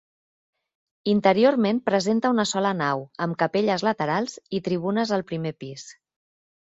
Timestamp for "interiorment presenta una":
1.11-2.45